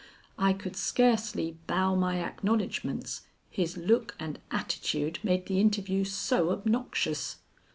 [0.39, 7.37] I could scarcely bow my acknowledgments, his look and attitude made the interview so obnoxious.